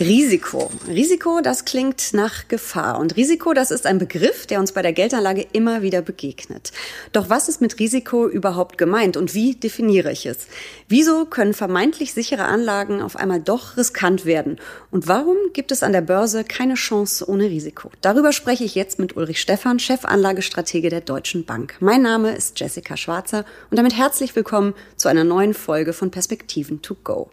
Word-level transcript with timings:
Risiko. 0.00 0.72
Risiko, 0.88 1.40
das 1.40 1.64
klingt 1.64 2.14
nach 2.14 2.48
Gefahr. 2.48 2.98
Und 2.98 3.16
Risiko, 3.16 3.54
das 3.54 3.70
ist 3.70 3.86
ein 3.86 3.98
Begriff, 3.98 4.44
der 4.44 4.58
uns 4.58 4.72
bei 4.72 4.82
der 4.82 4.92
Geldanlage 4.92 5.46
immer 5.52 5.82
wieder 5.82 6.02
begegnet. 6.02 6.72
Doch 7.12 7.30
was 7.30 7.48
ist 7.48 7.60
mit 7.60 7.78
Risiko 7.78 8.26
überhaupt 8.26 8.76
gemeint 8.76 9.16
und 9.16 9.34
wie 9.34 9.54
definiere 9.54 10.10
ich 10.10 10.26
es? 10.26 10.48
Wieso 10.88 11.26
können 11.26 11.54
vermeintlich 11.54 12.12
sichere 12.12 12.42
Anlagen 12.42 13.02
auf 13.02 13.14
einmal 13.14 13.38
doch 13.38 13.76
riskant 13.76 14.24
werden? 14.24 14.58
Und 14.90 15.06
warum 15.06 15.36
gibt 15.52 15.70
es 15.70 15.84
an 15.84 15.92
der 15.92 16.00
Börse 16.00 16.42
keine 16.42 16.74
Chance 16.74 17.28
ohne 17.28 17.44
Risiko? 17.44 17.92
Darüber 18.00 18.32
spreche 18.32 18.64
ich 18.64 18.74
jetzt 18.74 18.98
mit 18.98 19.16
Ulrich 19.16 19.40
Stephan, 19.40 19.78
Chefanlagestratege 19.78 20.88
der 20.88 21.02
Deutschen 21.02 21.44
Bank. 21.44 21.76
Mein 21.78 22.02
Name 22.02 22.34
ist 22.34 22.58
Jessica 22.58 22.96
Schwarzer 22.96 23.44
und 23.70 23.78
damit 23.78 23.96
herzlich 23.96 24.34
willkommen 24.34 24.74
zu 24.96 25.08
einer 25.08 25.22
neuen 25.22 25.54
Folge 25.54 25.92
von 25.92 26.10
Perspektiven 26.10 26.82
to 26.82 26.96
go. 27.04 27.30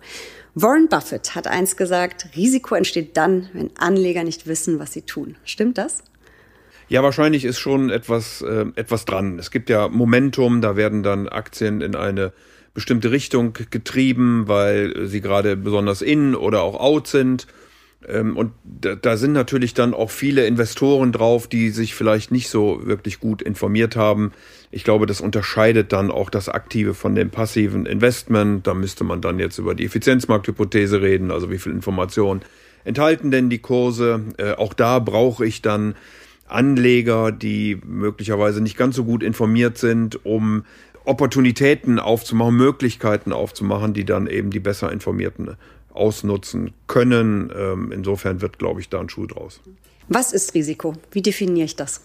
Warren 0.54 0.90
Buffett 0.90 1.34
hat 1.34 1.48
einst 1.48 1.78
gesagt, 1.78 2.28
Risiko 2.36 2.76
entsteht 2.76 3.16
dann, 3.16 3.50
wenn 3.54 3.72
Anleger 3.78 4.24
nicht 4.24 4.48
wissen, 4.48 4.80
was 4.80 4.92
sie 4.92 5.04
tun. 5.04 5.38
Stimmt 5.46 5.78
das? 5.78 6.04
Ja, 6.90 7.04
wahrscheinlich 7.04 7.46
ist 7.46 7.60
schon 7.60 7.90
etwas, 7.90 8.42
äh, 8.42 8.66
etwas 8.76 9.06
dran. 9.06 9.40
Es 9.40 9.50
gibt 9.50 9.70
ja 9.70 9.88
Momentum, 9.88 10.60
da 10.60 10.76
werden 10.76 11.04
dann 11.04 11.30
Aktien 11.30 11.80
in 11.80 11.96
eine 11.96 12.34
bestimmte 12.74 13.12
Richtung 13.12 13.54
getrieben, 13.70 14.48
weil 14.48 15.08
sie 15.08 15.22
gerade 15.22 15.56
besonders 15.56 16.02
in 16.02 16.36
oder 16.36 16.64
auch 16.64 16.80
out 16.80 17.08
sind. 17.08 17.48
Ähm, 18.08 18.36
und 18.38 18.52
da, 18.64 19.18
sind 19.18 19.34
natürlich 19.34 19.74
dann 19.74 19.94
auch 19.94 20.10
viele 20.10 20.46
Investoren 20.46 21.12
drauf, 21.12 21.48
die 21.48 21.70
sich 21.70 21.94
vielleicht 21.96 22.32
nicht 22.32 22.50
so 22.50 22.86
wirklich 22.86 23.20
gut 23.20 23.42
informiert 23.42 23.96
haben. 23.96 24.32
Ich 24.72 24.84
glaube, 24.84 25.06
das 25.06 25.22
unterscheidet 25.22 25.94
dann 25.94 26.12
auch 26.12 26.30
das 26.30 26.50
aktive 26.50 26.94
von 26.94 27.16
dem 27.16 27.30
passiven 27.30 27.86
Investment. 27.86 28.66
Da 28.66 28.74
müsste 28.74 29.04
man 29.04 29.22
dann 29.22 29.40
jetzt 29.40 29.58
über 29.58 29.76
die 29.76 29.86
Effizienzmarkthypothese 29.86 31.02
reden, 31.02 31.32
also 31.32 31.52
wie 31.52 31.60
viel 31.60 31.72
Information 31.72 32.42
enthalten 32.84 33.32
denn 33.32 33.50
die 33.50 33.60
Kurse. 33.60 34.22
Äh, 34.38 34.54
auch 34.54 34.74
da 34.74 35.00
brauche 35.00 35.46
ich 35.46 35.62
dann 35.62 35.96
Anleger, 36.48 37.32
die 37.32 37.80
möglicherweise 37.86 38.62
nicht 38.62 38.78
ganz 38.78 38.96
so 38.96 39.06
gut 39.06 39.24
informiert 39.24 39.78
sind, 39.78 40.26
um 40.26 40.66
Opportunitäten 41.04 41.98
aufzumachen, 41.98 42.56
Möglichkeiten 42.56 43.32
aufzumachen, 43.34 43.94
die 43.94 44.06
dann 44.06 44.28
eben 44.28 44.52
die 44.52 44.60
besser 44.60 44.92
informierten 44.92 45.56
ausnutzen 45.94 46.74
können. 46.88 47.52
Ähm, 47.56 47.92
insofern 47.92 48.42
wird, 48.42 48.60
glaube 48.60 48.82
ich, 48.82 48.90
da 48.90 49.00
ein 49.00 49.10
Schuh 49.10 49.28
draus. 49.28 49.62
Was 50.08 50.34
ist 50.34 50.54
Risiko? 50.54 50.96
Wie 51.12 51.22
definiere 51.22 51.66
ich 51.66 51.76
das? 51.76 52.02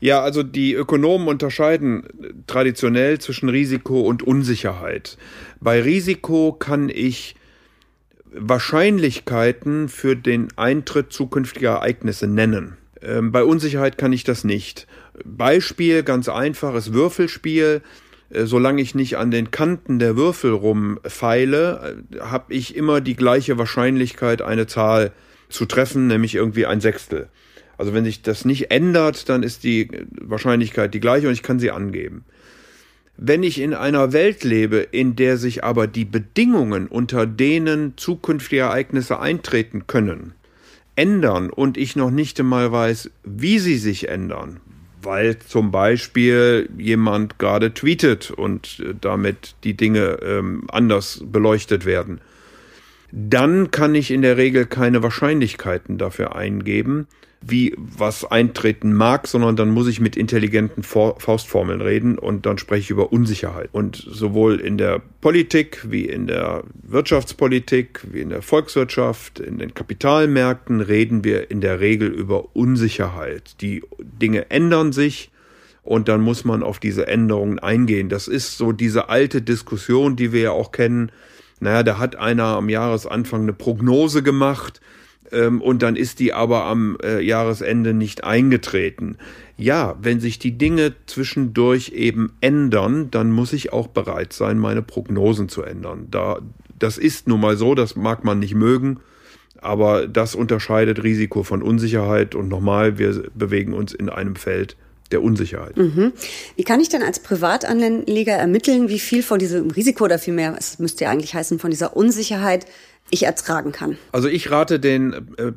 Ja, 0.00 0.22
also 0.22 0.42
die 0.42 0.72
Ökonomen 0.72 1.28
unterscheiden 1.28 2.04
traditionell 2.46 3.18
zwischen 3.18 3.50
Risiko 3.50 4.00
und 4.00 4.22
Unsicherheit. 4.22 5.18
Bei 5.60 5.82
Risiko 5.82 6.52
kann 6.52 6.88
ich 6.88 7.36
Wahrscheinlichkeiten 8.32 9.88
für 9.88 10.16
den 10.16 10.48
Eintritt 10.56 11.12
zukünftiger 11.12 11.70
Ereignisse 11.70 12.26
nennen. 12.26 12.78
Ähm, 13.02 13.32
bei 13.32 13.44
Unsicherheit 13.44 13.98
kann 13.98 14.12
ich 14.12 14.24
das 14.24 14.44
nicht. 14.44 14.86
Beispiel, 15.24 16.02
ganz 16.02 16.28
einfaches 16.28 16.92
Würfelspiel. 16.92 17.82
Äh, 18.30 18.46
solange 18.46 18.80
ich 18.80 18.94
nicht 18.94 19.16
an 19.18 19.30
den 19.30 19.50
Kanten 19.50 19.98
der 19.98 20.16
Würfel 20.16 20.52
rumfeile, 20.52 22.02
äh, 22.12 22.20
habe 22.20 22.54
ich 22.54 22.76
immer 22.76 23.00
die 23.00 23.16
gleiche 23.16 23.58
Wahrscheinlichkeit, 23.58 24.42
eine 24.42 24.66
Zahl 24.66 25.12
zu 25.48 25.66
treffen, 25.66 26.06
nämlich 26.06 26.34
irgendwie 26.34 26.66
ein 26.66 26.80
Sechstel. 26.80 27.28
Also 27.76 27.94
wenn 27.94 28.04
sich 28.04 28.22
das 28.22 28.44
nicht 28.44 28.70
ändert, 28.70 29.28
dann 29.28 29.42
ist 29.42 29.64
die 29.64 29.88
Wahrscheinlichkeit 30.20 30.92
die 30.92 31.00
gleiche 31.00 31.28
und 31.28 31.32
ich 31.32 31.42
kann 31.42 31.58
sie 31.58 31.70
angeben. 31.70 32.24
Wenn 33.16 33.42
ich 33.42 33.60
in 33.60 33.74
einer 33.74 34.12
Welt 34.12 34.44
lebe, 34.44 34.78
in 34.78 35.16
der 35.16 35.36
sich 35.36 35.64
aber 35.64 35.86
die 35.86 36.04
Bedingungen, 36.04 36.86
unter 36.86 37.26
denen 37.26 37.94
zukünftige 37.96 38.62
Ereignisse 38.62 39.18
eintreten 39.18 39.86
können, 39.86 40.32
ändern 40.96 41.50
und 41.50 41.76
ich 41.76 41.96
noch 41.96 42.10
nicht 42.10 42.38
einmal 42.40 42.70
weiß, 42.72 43.10
wie 43.24 43.58
sie 43.58 43.76
sich 43.76 44.08
ändern, 44.08 44.60
weil 45.02 45.38
zum 45.38 45.70
Beispiel 45.70 46.68
jemand 46.76 47.38
gerade 47.38 47.72
tweetet 47.74 48.30
und 48.30 48.80
äh, 48.80 48.94
damit 49.00 49.54
die 49.64 49.74
Dinge 49.74 50.18
ähm, 50.22 50.64
anders 50.68 51.22
beleuchtet 51.24 51.84
werden. 51.84 52.20
Dann 53.12 53.70
kann 53.70 53.94
ich 53.94 54.10
in 54.10 54.22
der 54.22 54.36
Regel 54.36 54.66
keine 54.66 55.02
Wahrscheinlichkeiten 55.02 55.98
dafür 55.98 56.36
eingeben, 56.36 57.08
wie 57.42 57.74
was 57.76 58.24
eintreten 58.24 58.92
mag, 58.92 59.26
sondern 59.26 59.56
dann 59.56 59.70
muss 59.70 59.88
ich 59.88 59.98
mit 59.98 60.16
intelligenten 60.16 60.82
Faustformeln 60.82 61.80
reden 61.80 62.18
und 62.18 62.44
dann 62.44 62.58
spreche 62.58 62.82
ich 62.82 62.90
über 62.90 63.12
Unsicherheit. 63.12 63.70
Und 63.72 63.96
sowohl 63.96 64.60
in 64.60 64.76
der 64.76 65.00
Politik 65.20 65.90
wie 65.90 66.04
in 66.04 66.26
der 66.26 66.64
Wirtschaftspolitik, 66.82 68.02
wie 68.12 68.20
in 68.20 68.28
der 68.28 68.42
Volkswirtschaft, 68.42 69.40
in 69.40 69.58
den 69.58 69.72
Kapitalmärkten 69.72 70.82
reden 70.82 71.24
wir 71.24 71.50
in 71.50 71.62
der 71.62 71.80
Regel 71.80 72.08
über 72.08 72.54
Unsicherheit. 72.54 73.56
Die 73.62 73.82
Dinge 73.98 74.50
ändern 74.50 74.92
sich 74.92 75.30
und 75.82 76.08
dann 76.08 76.20
muss 76.20 76.44
man 76.44 76.62
auf 76.62 76.78
diese 76.78 77.06
Änderungen 77.06 77.58
eingehen. 77.58 78.10
Das 78.10 78.28
ist 78.28 78.58
so 78.58 78.72
diese 78.72 79.08
alte 79.08 79.40
Diskussion, 79.40 80.14
die 80.14 80.32
wir 80.32 80.42
ja 80.42 80.50
auch 80.50 80.72
kennen. 80.72 81.10
Naja, 81.58 81.82
da 81.82 81.98
hat 81.98 82.16
einer 82.16 82.44
am 82.44 82.68
Jahresanfang 82.68 83.42
eine 83.42 83.54
Prognose 83.54 84.22
gemacht 84.22 84.82
ähm, 85.32 85.60
und 85.60 85.82
dann 85.82 85.96
ist 85.96 86.18
die 86.18 86.32
aber 86.32 86.64
am 86.64 86.96
äh, 87.02 87.20
Jahresende 87.20 87.94
nicht 87.94 88.24
eingetreten. 88.24 89.16
Ja, 89.56 89.96
wenn 90.00 90.20
sich 90.20 90.38
die 90.38 90.56
Dinge 90.56 90.94
zwischendurch 91.06 91.90
eben 91.90 92.32
ändern, 92.40 93.10
dann 93.10 93.30
muss 93.30 93.52
ich 93.52 93.72
auch 93.72 93.88
bereit 93.88 94.32
sein, 94.32 94.58
meine 94.58 94.82
Prognosen 94.82 95.48
zu 95.48 95.62
ändern. 95.62 96.08
Da, 96.10 96.40
das 96.78 96.98
ist 96.98 97.28
nun 97.28 97.40
mal 97.40 97.56
so, 97.56 97.74
das 97.74 97.96
mag 97.96 98.24
man 98.24 98.38
nicht 98.38 98.54
mögen, 98.54 99.00
aber 99.60 100.06
das 100.06 100.34
unterscheidet 100.34 101.02
Risiko 101.02 101.42
von 101.42 101.62
Unsicherheit 101.62 102.34
und 102.34 102.48
nochmal, 102.48 102.98
wir 102.98 103.24
bewegen 103.34 103.74
uns 103.74 103.92
in 103.92 104.08
einem 104.08 104.36
Feld 104.36 104.76
der 105.12 105.22
Unsicherheit. 105.22 105.76
Mhm. 105.76 106.12
Wie 106.56 106.64
kann 106.64 106.80
ich 106.80 106.88
denn 106.88 107.02
als 107.02 107.20
Privatanleger 107.20 108.34
ermitteln, 108.34 108.88
wie 108.88 108.98
viel 108.98 109.22
von 109.22 109.38
diesem 109.38 109.70
Risiko 109.70 110.04
oder 110.04 110.18
vielmehr, 110.18 110.54
es 110.58 110.78
müsste 110.78 111.04
ja 111.04 111.10
eigentlich 111.10 111.34
heißen, 111.34 111.58
von 111.58 111.70
dieser 111.70 111.96
Unsicherheit 111.96 112.66
ich 113.10 113.24
ertragen 113.24 113.72
kann. 113.72 113.98
Also 114.12 114.28
ich 114.28 114.50
rate 114.50 114.78
den 114.78 115.12
äh, 115.36 115.52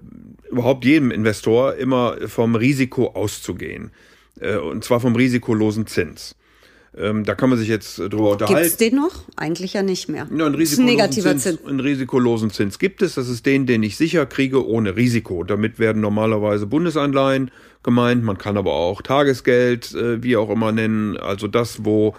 überhaupt 0.49 0.85
jedem 0.85 1.11
Investor 1.11 1.75
immer 1.75 2.17
vom 2.27 2.55
Risiko 2.55 3.11
auszugehen. 3.11 3.91
Äh, 4.39 4.57
und 4.57 4.83
zwar 4.83 4.99
vom 4.99 5.15
risikolosen 5.15 5.87
Zins. 5.87 6.35
Ähm, 6.95 7.23
da 7.23 7.33
kann 7.33 7.49
man 7.49 7.57
sich 7.57 7.67
jetzt 7.67 7.97
drüber 7.97 8.31
unterhalten. 8.31 8.61
Gibt 8.61 8.71
es 8.71 8.77
den 8.77 8.95
noch? 8.95 9.23
Eigentlich 9.35 9.73
ja 9.73 9.81
nicht 9.81 10.09
mehr. 10.09 10.27
Ja, 10.35 10.45
ein, 10.45 10.55
ein 10.55 10.85
negativer 10.85 11.31
Zins, 11.31 11.43
Zins. 11.43 11.65
Einen 11.65 11.79
risikolosen 11.79 12.51
Zins 12.51 12.77
gibt 12.77 13.01
es. 13.01 13.15
Das 13.15 13.29
ist 13.29 13.45
den, 13.45 13.65
den 13.65 13.81
ich 13.81 13.97
sicher 13.97 14.25
kriege 14.25 14.67
ohne 14.67 14.95
Risiko. 14.95 15.43
Damit 15.43 15.79
werden 15.79 16.01
normalerweise 16.01 16.67
Bundesanleihen 16.67 17.51
gemeint. 17.81 18.23
Man 18.23 18.37
kann 18.37 18.57
aber 18.57 18.73
auch 18.73 19.01
Tagesgeld, 19.01 19.93
äh, 19.95 20.21
wie 20.21 20.37
auch 20.37 20.49
immer 20.49 20.71
nennen. 20.71 21.17
Also 21.17 21.47
das, 21.47 21.83
wo 21.83 22.15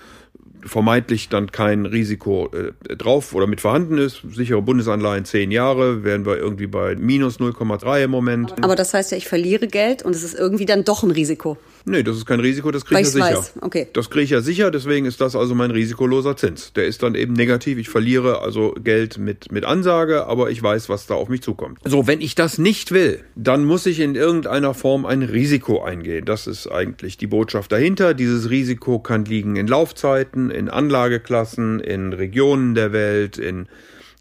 vermeintlich 0.66 1.28
dann 1.28 1.52
kein 1.52 1.86
Risiko 1.86 2.50
äh, 2.52 2.96
drauf 2.96 3.34
oder 3.34 3.46
mit 3.46 3.60
vorhanden 3.60 3.98
ist. 3.98 4.22
Sichere 4.32 4.62
Bundesanleihen 4.62 5.24
zehn 5.24 5.50
Jahre, 5.50 6.04
wären 6.04 6.26
wir 6.26 6.36
irgendwie 6.36 6.66
bei 6.66 6.96
minus 6.96 7.38
0,3 7.38 8.04
im 8.04 8.10
Moment. 8.10 8.54
Aber 8.62 8.76
das 8.76 8.94
heißt 8.94 9.12
ja, 9.12 9.18
ich 9.18 9.28
verliere 9.28 9.66
Geld 9.66 10.02
und 10.02 10.14
es 10.14 10.22
ist 10.22 10.34
irgendwie 10.34 10.66
dann 10.66 10.84
doch 10.84 11.02
ein 11.02 11.10
Risiko. 11.10 11.58
Nee, 11.86 12.02
das 12.02 12.16
ist 12.16 12.24
kein 12.24 12.40
Risiko, 12.40 12.70
das 12.70 12.86
kriege 12.86 13.02
ich 13.02 13.06
ja 13.08 13.12
sicher. 13.12 13.38
Weiß. 13.38 13.54
Okay. 13.60 13.88
Das 13.92 14.08
kriege 14.08 14.24
ich 14.24 14.30
ja 14.30 14.40
sicher, 14.40 14.70
deswegen 14.70 15.04
ist 15.04 15.20
das 15.20 15.36
also 15.36 15.54
mein 15.54 15.70
risikoloser 15.70 16.34
Zins. 16.34 16.72
Der 16.72 16.86
ist 16.86 17.02
dann 17.02 17.14
eben 17.14 17.34
negativ. 17.34 17.78
Ich 17.78 17.90
verliere 17.90 18.40
also 18.40 18.74
Geld 18.82 19.18
mit, 19.18 19.52
mit 19.52 19.66
Ansage, 19.66 20.26
aber 20.26 20.50
ich 20.50 20.62
weiß, 20.62 20.88
was 20.88 21.06
da 21.06 21.14
auf 21.14 21.28
mich 21.28 21.42
zukommt. 21.42 21.78
So, 21.84 22.06
wenn 22.06 22.22
ich 22.22 22.34
das 22.34 22.56
nicht 22.56 22.92
will, 22.92 23.22
dann 23.36 23.64
muss 23.64 23.84
ich 23.84 24.00
in 24.00 24.14
irgendeiner 24.14 24.72
Form 24.72 25.04
ein 25.04 25.22
Risiko 25.22 25.82
eingehen. 25.82 26.24
Das 26.24 26.46
ist 26.46 26.68
eigentlich 26.68 27.18
die 27.18 27.26
Botschaft 27.26 27.70
dahinter. 27.70 28.14
Dieses 28.14 28.48
Risiko 28.48 28.98
kann 28.98 29.26
liegen 29.26 29.56
in 29.56 29.66
Laufzeiten, 29.66 30.50
in 30.50 30.70
Anlageklassen, 30.70 31.80
in 31.80 32.14
Regionen 32.14 32.74
der 32.74 32.94
Welt, 32.94 33.36
in 33.36 33.68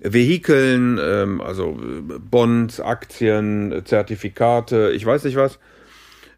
Vehikeln, 0.02 1.00
ähm, 1.02 1.40
also 1.40 1.80
Bonds, 2.30 2.82
Aktien, 2.82 3.84
Zertifikate, 3.86 4.92
ich 4.94 5.06
weiß 5.06 5.24
nicht 5.24 5.38
was 5.38 5.60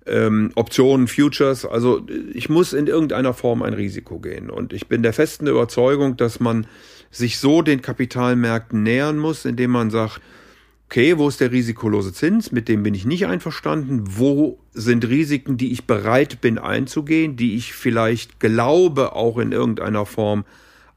ähm, 0.05 0.51
Optionen, 0.55 1.07
Futures. 1.07 1.65
Also 1.65 2.05
ich 2.33 2.49
muss 2.49 2.73
in 2.73 2.87
irgendeiner 2.87 3.33
Form 3.33 3.61
ein 3.61 3.73
Risiko 3.73 4.19
gehen. 4.19 4.49
Und 4.49 4.73
ich 4.73 4.87
bin 4.87 5.03
der 5.03 5.13
festen 5.13 5.47
Überzeugung, 5.47 6.17
dass 6.17 6.39
man 6.39 6.67
sich 7.11 7.39
so 7.39 7.61
den 7.61 7.81
Kapitalmärkten 7.81 8.83
nähern 8.83 9.17
muss, 9.17 9.45
indem 9.45 9.71
man 9.71 9.89
sagt, 9.89 10.21
okay, 10.87 11.17
wo 11.17 11.27
ist 11.27 11.41
der 11.41 11.51
risikolose 11.51 12.13
Zins? 12.13 12.51
Mit 12.51 12.67
dem 12.67 12.83
bin 12.83 12.93
ich 12.93 13.05
nicht 13.05 13.25
einverstanden. 13.25 14.03
Wo 14.05 14.59
sind 14.73 15.07
Risiken, 15.07 15.57
die 15.57 15.71
ich 15.71 15.85
bereit 15.85 16.41
bin 16.41 16.57
einzugehen, 16.57 17.35
die 17.35 17.55
ich 17.55 17.73
vielleicht 17.73 18.39
glaube, 18.39 19.13
auch 19.13 19.37
in 19.37 19.51
irgendeiner 19.51 20.05
Form 20.05 20.45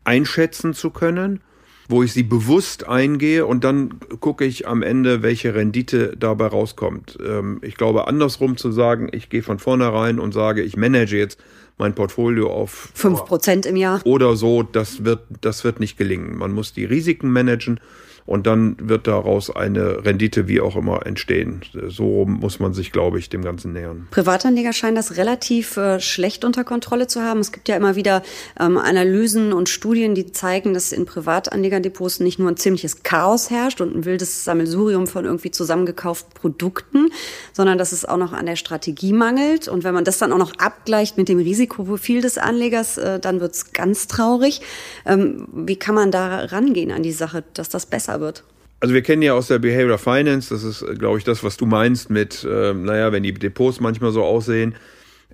einschätzen 0.05 0.75
zu 0.75 0.91
können? 0.91 1.41
Wo 1.89 2.03
ich 2.03 2.13
sie 2.13 2.23
bewusst 2.23 2.87
eingehe 2.87 3.47
und 3.47 3.65
dann 3.65 3.99
gucke 4.21 4.45
ich 4.45 4.69
am 4.69 4.83
Ende, 4.83 5.23
welche 5.23 5.55
Rendite 5.55 6.15
dabei 6.19 6.47
rauskommt. 6.47 7.19
Ähm, 7.27 7.59
ich 7.63 7.77
glaube, 7.77 8.07
andersrum 8.07 8.57
zu 8.57 8.71
sagen, 8.71 9.09
ich 9.11 9.31
gehe 9.31 9.43
von 9.43 9.59
vornherein 9.59 10.19
und 10.19 10.33
sage, 10.33 10.63
ich 10.63 10.77
manage 10.77 11.17
jetzt 11.17 11.41
mein 11.79 11.95
Portfolio 11.95 12.51
auf 12.53 12.91
fünf 12.95 13.25
Prozent 13.25 13.65
im 13.65 13.77
Jahr 13.77 14.01
oder 14.05 14.37
so, 14.37 14.63
das 14.63 15.05
wird, 15.05 15.21
das 15.41 15.65
wird 15.65 15.81
nicht 15.81 15.97
gelingen. 15.97 16.37
Man 16.37 16.53
muss 16.53 16.73
die 16.73 16.85
Risiken 16.85 17.31
managen 17.31 17.81
und 18.29 18.47
dann 18.47 18.77
wird 18.79 19.07
daraus 19.07 19.49
eine 19.49 20.05
Rendite 20.05 20.49
wie 20.49 20.61
auch 20.61 20.77
immer 20.77 21.07
entstehen. 21.07 21.63
So 21.89 22.27
muss 22.27 22.61
man 22.61 22.75
sich, 22.75 22.93
glaube 22.93 23.19
ich, 23.19 23.31
dem 23.31 23.43
Ganzen 23.43 23.73
nähern. 23.73 24.07
Privatanleger 24.11 24.75
scheinen 24.75 24.97
das 24.97 25.17
relativ 25.17 25.79
äh, 25.79 25.99
schlecht 25.99 26.45
unter 26.45 26.63
Kontrolle 26.63 27.07
zu 27.07 27.23
haben. 27.23 27.41
Es 27.41 27.53
gibt 27.53 27.71
ja 27.71 27.77
immer 27.77 27.97
wieder 27.97 28.23
ähm, 28.61 28.77
Analysen 28.77 29.55
und 29.55 29.71
Studien, 29.71 30.15
die 30.15 30.31
zeigen, 30.31 30.75
dass 30.75 30.93
in 30.93 31.07
Privatanlegerdepots 31.07 32.21
nicht 32.21 32.39
nur 32.39 32.51
ein 32.51 32.59
ziemliches 32.59 33.03
Chaos 33.03 33.49
herrscht 33.49 33.81
und 33.81 33.97
ein 33.97 34.05
wildes 34.05 34.45
Sammelsurium 34.45 35.07
von 35.07 35.25
irgendwie 35.25 35.51
zusammengekauften 35.51 36.35
Produkten, 36.35 37.09
sondern 37.55 37.79
dass 37.79 37.93
es 37.93 38.05
auch 38.05 38.19
noch 38.19 38.35
an 38.35 38.45
der 38.45 38.57
Strategie 38.57 39.15
mangelt. 39.15 39.69
Und 39.69 39.85
wenn 39.85 39.95
man 39.95 40.05
das 40.05 40.19
dann 40.19 40.35
auch 40.35 40.39
noch 40.39 40.53
abgleicht 40.59 41.17
mit 41.17 41.31
dem 41.31 41.39
Risikoprofil 41.39 42.21
des 42.21 42.37
Anlegers, 42.37 42.99
äh, 42.99 43.21
dann 43.21 43.41
wird 43.41 43.55
es 43.55 43.73
ganz 43.73 44.07
traurig. 44.07 44.61
Ähm, 45.07 45.49
wie 45.55 45.77
kann 45.77 45.95
man 45.95 46.11
da 46.11 46.41
rangehen 46.41 46.91
an 46.91 47.03
die 47.03 47.13
Sache, 47.13 47.43
dass 47.55 47.71
das 47.71 47.87
besser 47.87 48.18
wird. 48.21 48.45
Also 48.81 48.95
wir 48.95 49.03
kennen 49.03 49.23
ja 49.23 49.35
aus 49.35 49.49
der 49.49 49.59
Behavioral 49.59 49.99
Finance, 49.99 50.55
das 50.55 50.63
ist, 50.63 50.85
glaube 50.99 51.19
ich, 51.19 51.25
das, 51.25 51.43
was 51.43 51.57
du 51.57 51.67
meinst 51.67 52.11
mit, 52.11 52.45
äh, 52.45 52.73
naja, 52.73 53.11
wenn 53.11 53.25
die 53.25 53.35
Depots 53.35 53.81
manchmal 53.81 54.13
so 54.13 54.23
aussehen, 54.23 54.77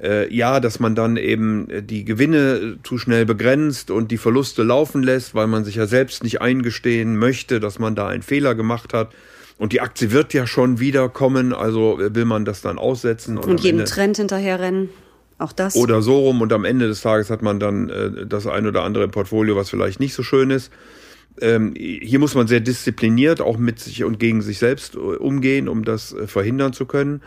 äh, 0.02 0.32
ja, 0.34 0.60
dass 0.60 0.80
man 0.80 0.94
dann 0.94 1.18
eben 1.18 1.68
die 1.86 2.04
Gewinne 2.04 2.78
zu 2.82 2.96
schnell 2.96 3.26
begrenzt 3.26 3.90
und 3.90 4.10
die 4.10 4.16
Verluste 4.16 4.62
laufen 4.62 5.02
lässt, 5.02 5.34
weil 5.34 5.46
man 5.46 5.64
sich 5.64 5.76
ja 5.76 5.86
selbst 5.86 6.24
nicht 6.24 6.40
eingestehen 6.40 7.16
möchte, 7.16 7.60
dass 7.60 7.78
man 7.78 7.94
da 7.94 8.08
einen 8.08 8.22
Fehler 8.22 8.54
gemacht 8.54 8.94
hat. 8.94 9.12
Und 9.56 9.72
die 9.72 9.80
Aktie 9.82 10.10
wird 10.10 10.32
ja 10.32 10.46
schon 10.46 10.80
wieder 10.80 11.08
kommen, 11.08 11.52
also 11.52 11.98
will 12.00 12.24
man 12.24 12.44
das 12.44 12.60
dann 12.60 12.78
aussetzen. 12.78 13.38
Und, 13.38 13.46
und 13.46 13.60
jedem 13.60 13.80
Ende, 13.80 13.90
Trend 13.90 14.16
hinterherrennen. 14.16 14.88
Auch 15.38 15.52
das. 15.52 15.76
Oder 15.76 16.00
so 16.00 16.18
rum 16.18 16.40
und 16.40 16.52
am 16.52 16.64
Ende 16.64 16.88
des 16.88 17.02
Tages 17.02 17.30
hat 17.30 17.42
man 17.42 17.60
dann 17.60 17.88
äh, 17.90 18.26
das 18.26 18.46
ein 18.46 18.66
oder 18.66 18.82
andere 18.82 19.04
im 19.04 19.10
Portfolio, 19.10 19.54
was 19.54 19.68
vielleicht 19.68 20.00
nicht 20.00 20.14
so 20.14 20.22
schön 20.22 20.50
ist 20.50 20.72
ähm, 21.40 21.74
hier 21.76 22.18
muss 22.18 22.34
man 22.34 22.46
sehr 22.46 22.60
diszipliniert 22.60 23.40
auch 23.40 23.58
mit 23.58 23.80
sich 23.80 24.04
und 24.04 24.18
gegen 24.18 24.42
sich 24.42 24.58
selbst 24.58 24.94
äh, 24.94 24.98
umgehen, 24.98 25.68
um 25.68 25.84
das 25.84 26.12
äh, 26.12 26.26
verhindern 26.26 26.72
zu 26.72 26.86
können. 26.86 27.22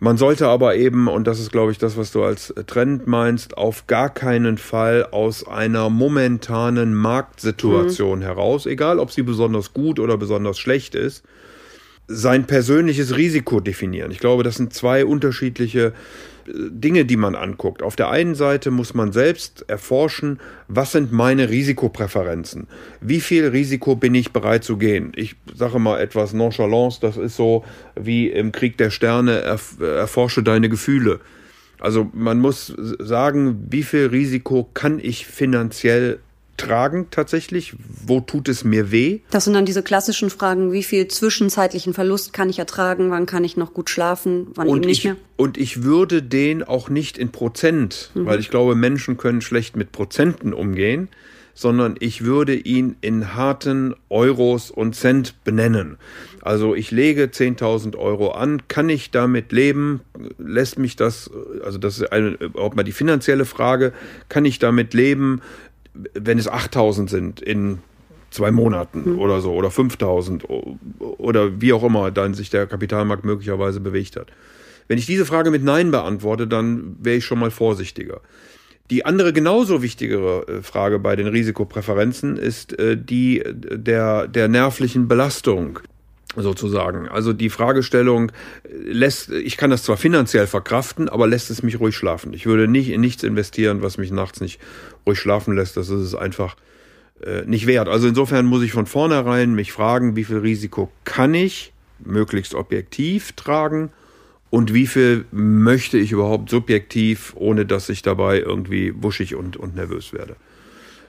Man 0.00 0.16
sollte 0.16 0.46
aber 0.46 0.76
eben, 0.76 1.08
und 1.08 1.26
das 1.26 1.40
ist, 1.40 1.50
glaube 1.50 1.72
ich, 1.72 1.78
das, 1.78 1.96
was 1.96 2.12
du 2.12 2.22
als 2.22 2.54
Trend 2.68 3.08
meinst, 3.08 3.58
auf 3.58 3.88
gar 3.88 4.14
keinen 4.14 4.56
Fall 4.56 5.08
aus 5.10 5.46
einer 5.46 5.90
momentanen 5.90 6.94
Marktsituation 6.94 8.20
mhm. 8.20 8.22
heraus, 8.22 8.66
egal 8.66 9.00
ob 9.00 9.10
sie 9.10 9.22
besonders 9.22 9.72
gut 9.72 9.98
oder 9.98 10.16
besonders 10.16 10.58
schlecht 10.58 10.94
ist, 10.94 11.24
sein 12.06 12.46
persönliches 12.46 13.16
Risiko 13.16 13.58
definieren. 13.60 14.12
Ich 14.12 14.20
glaube, 14.20 14.44
das 14.44 14.54
sind 14.54 14.72
zwei 14.72 15.04
unterschiedliche 15.04 15.92
Dinge, 16.54 17.04
die 17.04 17.16
man 17.16 17.34
anguckt. 17.34 17.82
Auf 17.82 17.96
der 17.96 18.10
einen 18.10 18.34
Seite 18.34 18.70
muss 18.70 18.94
man 18.94 19.12
selbst 19.12 19.64
erforschen, 19.68 20.40
was 20.66 20.92
sind 20.92 21.12
meine 21.12 21.50
Risikopräferenzen? 21.50 22.66
Wie 23.00 23.20
viel 23.20 23.46
Risiko 23.48 23.96
bin 23.96 24.14
ich 24.14 24.32
bereit 24.32 24.64
zu 24.64 24.76
gehen? 24.76 25.12
Ich 25.16 25.36
sage 25.54 25.78
mal 25.78 26.00
etwas 26.00 26.32
Nonchalance, 26.32 26.98
das 27.00 27.16
ist 27.16 27.36
so 27.36 27.64
wie 27.94 28.28
im 28.28 28.52
Krieg 28.52 28.78
der 28.78 28.90
Sterne, 28.90 29.40
erforsche 29.80 30.42
deine 30.42 30.68
Gefühle. 30.68 31.20
Also 31.80 32.10
man 32.12 32.40
muss 32.40 32.74
sagen, 32.98 33.66
wie 33.70 33.82
viel 33.82 34.06
Risiko 34.06 34.68
kann 34.74 34.98
ich 35.00 35.26
finanziell 35.26 36.18
tragen 36.58 37.06
tatsächlich? 37.10 37.74
Wo 38.04 38.20
tut 38.20 38.48
es 38.48 38.64
mir 38.64 38.90
weh? 38.90 39.20
Das 39.30 39.44
sind 39.44 39.54
dann 39.54 39.64
diese 39.64 39.82
klassischen 39.82 40.28
Fragen, 40.28 40.72
wie 40.72 40.82
viel 40.82 41.08
zwischenzeitlichen 41.08 41.94
Verlust 41.94 42.32
kann 42.34 42.50
ich 42.50 42.58
ertragen, 42.58 43.10
wann 43.10 43.24
kann 43.24 43.44
ich 43.44 43.56
noch 43.56 43.72
gut 43.72 43.88
schlafen, 43.88 44.48
wann 44.54 44.68
und 44.68 44.78
eben 44.78 44.86
nicht 44.86 44.98
ich, 44.98 45.04
mehr? 45.04 45.16
Und 45.36 45.56
ich 45.56 45.82
würde 45.82 46.22
den 46.22 46.62
auch 46.62 46.90
nicht 46.90 47.16
in 47.16 47.32
Prozent, 47.32 48.10
mhm. 48.14 48.26
weil 48.26 48.40
ich 48.40 48.50
glaube, 48.50 48.74
Menschen 48.74 49.16
können 49.16 49.40
schlecht 49.40 49.76
mit 49.76 49.92
Prozenten 49.92 50.52
umgehen, 50.52 51.08
sondern 51.58 51.96
ich 51.98 52.24
würde 52.24 52.54
ihn 52.54 52.94
in 53.00 53.34
harten 53.34 53.96
Euros 54.10 54.70
und 54.70 54.94
Cent 54.94 55.42
benennen. 55.42 55.96
Also 56.40 56.76
ich 56.76 56.92
lege 56.92 57.24
10.000 57.24 57.96
Euro 57.96 58.30
an, 58.30 58.62
kann 58.68 58.88
ich 58.88 59.10
damit 59.10 59.50
leben? 59.50 60.00
Lässt 60.38 60.78
mich 60.78 60.94
das, 60.94 61.28
also 61.64 61.78
das 61.78 61.98
ist 61.98 62.12
eine, 62.12 62.38
auch 62.54 62.76
mal 62.76 62.84
die 62.84 62.92
finanzielle 62.92 63.44
Frage, 63.44 63.92
kann 64.28 64.44
ich 64.44 64.60
damit 64.60 64.94
leben? 64.94 65.42
Wenn 66.14 66.38
es 66.38 66.48
8000 66.48 67.10
sind 67.10 67.40
in 67.40 67.78
zwei 68.30 68.50
Monaten 68.50 69.12
mhm. 69.12 69.18
oder 69.18 69.40
so 69.40 69.52
oder 69.52 69.70
5000 69.70 70.44
oder 70.98 71.60
wie 71.60 71.72
auch 71.72 71.82
immer 71.82 72.10
dann 72.10 72.34
sich 72.34 72.50
der 72.50 72.66
Kapitalmarkt 72.66 73.24
möglicherweise 73.24 73.80
bewegt 73.80 74.16
hat. 74.16 74.28
Wenn 74.86 74.98
ich 74.98 75.06
diese 75.06 75.26
Frage 75.26 75.50
mit 75.50 75.62
Nein 75.62 75.90
beantworte, 75.90 76.46
dann 76.46 76.96
wäre 77.00 77.16
ich 77.16 77.24
schon 77.24 77.38
mal 77.38 77.50
vorsichtiger. 77.50 78.20
Die 78.90 79.04
andere 79.04 79.34
genauso 79.34 79.82
wichtigere 79.82 80.46
äh, 80.48 80.62
Frage 80.62 80.98
bei 80.98 81.14
den 81.14 81.26
Risikopräferenzen 81.26 82.36
ist 82.36 82.78
äh, 82.78 82.96
die 82.96 83.42
der, 83.46 84.28
der 84.28 84.48
nervlichen 84.48 85.08
Belastung 85.08 85.80
sozusagen. 86.42 87.08
Also 87.08 87.32
die 87.32 87.50
Fragestellung 87.50 88.32
lässt, 88.70 89.30
ich 89.30 89.56
kann 89.56 89.70
das 89.70 89.82
zwar 89.82 89.96
finanziell 89.96 90.46
verkraften, 90.46 91.08
aber 91.08 91.26
lässt 91.26 91.50
es 91.50 91.62
mich 91.62 91.80
ruhig 91.80 91.96
schlafen. 91.96 92.32
Ich 92.32 92.46
würde 92.46 92.68
nicht 92.68 92.90
in 92.90 93.00
nichts 93.00 93.22
investieren, 93.22 93.82
was 93.82 93.98
mich 93.98 94.10
nachts 94.10 94.40
nicht 94.40 94.60
ruhig 95.06 95.18
schlafen 95.18 95.54
lässt. 95.54 95.76
Das 95.76 95.88
ist 95.88 96.00
es 96.00 96.14
einfach 96.14 96.56
äh, 97.24 97.42
nicht 97.46 97.66
wert. 97.66 97.88
Also 97.88 98.08
insofern 98.08 98.46
muss 98.46 98.62
ich 98.62 98.72
von 98.72 98.86
vornherein 98.86 99.54
mich 99.54 99.72
fragen, 99.72 100.16
wie 100.16 100.24
viel 100.24 100.38
Risiko 100.38 100.90
kann 101.04 101.34
ich 101.34 101.72
möglichst 101.98 102.54
objektiv 102.54 103.32
tragen 103.32 103.90
und 104.50 104.72
wie 104.72 104.86
viel 104.86 105.24
möchte 105.30 105.98
ich 105.98 106.12
überhaupt 106.12 106.48
subjektiv, 106.50 107.34
ohne 107.36 107.66
dass 107.66 107.88
ich 107.88 108.02
dabei 108.02 108.40
irgendwie 108.40 108.94
wuschig 108.96 109.34
und, 109.34 109.56
und 109.56 109.74
nervös 109.74 110.12
werde. 110.12 110.36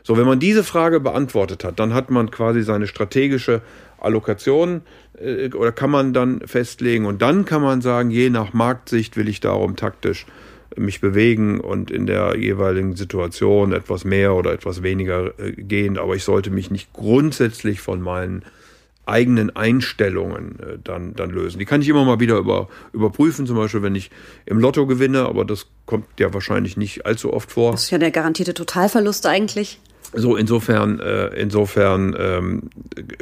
So, 0.09 0.17
wenn 0.17 0.25
man 0.25 0.39
diese 0.39 0.63
Frage 0.63 1.00
beantwortet 1.00 1.63
hat, 1.63 1.79
dann 1.79 1.94
hat 1.94 2.09
man 2.09 2.31
quasi 2.31 2.63
seine 2.63 2.88
strategische 2.88 3.61
Allokation 4.00 4.81
äh, 5.21 5.53
oder 5.53 5.71
kann 5.71 5.91
man 5.91 6.13
dann 6.13 6.41
festlegen 6.47 7.06
und 7.06 7.21
dann 7.21 7.45
kann 7.45 7.61
man 7.61 7.81
sagen, 7.81 8.09
je 8.09 8.31
nach 8.31 8.51
Marktsicht 8.51 9.17
will 9.17 9.29
ich 9.29 9.39
darum 9.39 9.75
taktisch 9.75 10.25
mich 10.75 11.00
bewegen 11.00 11.59
und 11.59 11.91
in 11.91 12.07
der 12.07 12.35
jeweiligen 12.38 12.95
Situation 12.95 13.71
etwas 13.71 14.03
mehr 14.03 14.33
oder 14.33 14.51
etwas 14.51 14.81
weniger 14.81 15.39
äh, 15.39 15.51
gehen, 15.51 16.00
aber 16.00 16.15
ich 16.15 16.23
sollte 16.23 16.50
mich 16.50 16.71
nicht 16.71 16.91
grundsätzlich 16.91 17.79
von 17.79 18.01
meinen 18.01 18.44
eigenen 19.05 19.55
Einstellungen 19.55 20.57
äh, 20.59 20.77
dann, 20.83 21.13
dann 21.13 21.29
lösen. 21.29 21.59
Die 21.59 21.65
kann 21.65 21.83
ich 21.83 21.88
immer 21.88 22.03
mal 22.03 22.19
wieder 22.19 22.38
über, 22.38 22.67
überprüfen, 22.94 23.45
zum 23.45 23.57
Beispiel, 23.57 23.83
wenn 23.83 23.94
ich 23.94 24.09
im 24.47 24.57
Lotto 24.57 24.88
gewinne, 24.88 25.27
aber 25.27 25.45
das 25.45 25.67
kommt 25.85 26.07
ja 26.19 26.33
wahrscheinlich 26.33 26.77
nicht 26.77 27.05
allzu 27.05 27.31
oft 27.31 27.51
vor. 27.51 27.73
Das 27.73 27.83
ist 27.83 27.91
ja 27.91 28.00
der 28.00 28.09
garantierte 28.09 28.55
Totalverlust 28.55 29.27
eigentlich. 29.27 29.79
So 30.13 30.36
insofern, 30.36 31.00
äh, 31.00 31.28
insofern 31.39 32.16
ähm, 32.18 32.70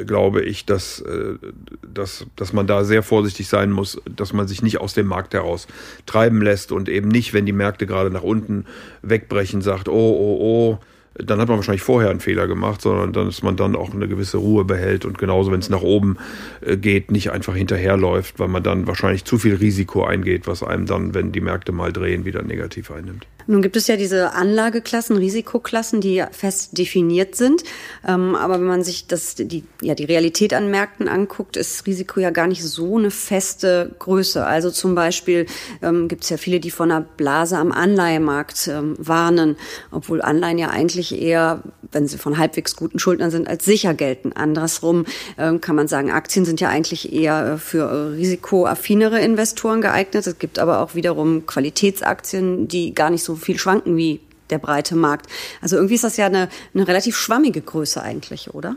glaube 0.06 0.42
ich, 0.42 0.64
dass, 0.64 1.00
äh, 1.00 1.34
dass, 1.82 2.26
dass 2.34 2.54
man 2.54 2.66
da 2.66 2.84
sehr 2.84 3.02
vorsichtig 3.02 3.48
sein 3.48 3.70
muss, 3.70 4.00
dass 4.04 4.32
man 4.32 4.48
sich 4.48 4.62
nicht 4.62 4.80
aus 4.80 4.94
dem 4.94 5.06
Markt 5.06 5.34
heraus 5.34 5.66
treiben 6.06 6.40
lässt 6.40 6.72
und 6.72 6.88
eben 6.88 7.08
nicht, 7.08 7.34
wenn 7.34 7.44
die 7.44 7.52
Märkte 7.52 7.86
gerade 7.86 8.10
nach 8.10 8.22
unten 8.22 8.64
wegbrechen, 9.02 9.60
sagt, 9.60 9.88
oh, 9.88 9.92
oh, 9.92 10.38
oh, 10.40 10.78
dann 11.18 11.40
hat 11.40 11.48
man 11.48 11.58
wahrscheinlich 11.58 11.82
vorher 11.82 12.10
einen 12.10 12.20
Fehler 12.20 12.46
gemacht, 12.46 12.80
sondern 12.80 13.12
dann, 13.12 13.26
dass 13.26 13.42
man 13.42 13.56
dann 13.56 13.76
auch 13.76 13.92
eine 13.92 14.08
gewisse 14.08 14.38
Ruhe 14.38 14.64
behält 14.64 15.04
und 15.04 15.18
genauso, 15.18 15.50
wenn 15.50 15.60
es 15.60 15.68
nach 15.68 15.82
oben 15.82 16.16
äh, 16.60 16.76
geht, 16.76 17.10
nicht 17.10 17.32
einfach 17.32 17.54
hinterherläuft, 17.54 18.38
weil 18.38 18.48
man 18.48 18.62
dann 18.62 18.86
wahrscheinlich 18.86 19.24
zu 19.24 19.36
viel 19.36 19.56
Risiko 19.56 20.04
eingeht, 20.04 20.46
was 20.46 20.62
einem 20.62 20.86
dann, 20.86 21.14
wenn 21.14 21.32
die 21.32 21.40
Märkte 21.40 21.72
mal 21.72 21.92
drehen, 21.92 22.24
wieder 22.24 22.42
negativ 22.42 22.90
einnimmt. 22.90 23.26
Nun 23.50 23.62
gibt 23.62 23.76
es 23.76 23.86
ja 23.86 23.96
diese 23.96 24.34
Anlageklassen, 24.34 25.16
Risikoklassen, 25.16 26.02
die 26.02 26.22
fest 26.32 26.76
definiert 26.76 27.34
sind. 27.34 27.64
Ähm, 28.06 28.34
aber 28.34 28.60
wenn 28.60 28.66
man 28.66 28.84
sich 28.84 29.06
das, 29.06 29.36
die, 29.36 29.64
ja, 29.80 29.94
die 29.94 30.04
Realität 30.04 30.52
an 30.52 30.70
Märkten 30.70 31.08
anguckt, 31.08 31.56
ist 31.56 31.86
Risiko 31.86 32.20
ja 32.20 32.28
gar 32.28 32.46
nicht 32.46 32.62
so 32.62 32.98
eine 32.98 33.10
feste 33.10 33.96
Größe. 34.00 34.44
Also 34.44 34.70
zum 34.70 34.94
Beispiel 34.94 35.46
ähm, 35.80 36.08
gibt 36.08 36.24
es 36.24 36.30
ja 36.30 36.36
viele, 36.36 36.60
die 36.60 36.70
von 36.70 36.90
einer 36.90 37.00
Blase 37.00 37.56
am 37.56 37.72
Anleihemarkt 37.72 38.68
ähm, 38.68 38.96
warnen, 38.98 39.56
obwohl 39.92 40.20
Anleihen 40.20 40.58
ja 40.58 40.68
eigentlich 40.68 41.18
eher, 41.18 41.62
wenn 41.90 42.06
sie 42.06 42.18
von 42.18 42.36
halbwegs 42.36 42.76
guten 42.76 42.98
Schuldnern 42.98 43.30
sind, 43.30 43.48
als 43.48 43.64
sicher 43.64 43.94
gelten. 43.94 44.34
Andersrum 44.34 45.06
ähm, 45.38 45.62
kann 45.62 45.74
man 45.74 45.88
sagen, 45.88 46.10
Aktien 46.10 46.44
sind 46.44 46.60
ja 46.60 46.68
eigentlich 46.68 47.14
eher 47.14 47.54
äh, 47.54 47.56
für 47.56 48.12
risikoaffinere 48.12 49.20
Investoren 49.20 49.80
geeignet. 49.80 50.26
Es 50.26 50.38
gibt 50.38 50.58
aber 50.58 50.80
auch 50.80 50.94
wiederum 50.94 51.46
Qualitätsaktien, 51.46 52.68
die 52.68 52.92
gar 52.92 53.08
nicht 53.08 53.24
so 53.24 53.37
viel 53.38 53.58
schwanken 53.58 53.96
wie 53.96 54.20
der 54.50 54.58
breite 54.58 54.96
Markt. 54.96 55.26
Also 55.60 55.76
irgendwie 55.76 55.94
ist 55.94 56.04
das 56.04 56.16
ja 56.16 56.26
eine, 56.26 56.48
eine 56.74 56.88
relativ 56.88 57.16
schwammige 57.16 57.60
Größe 57.60 58.02
eigentlich, 58.02 58.54
oder? 58.54 58.76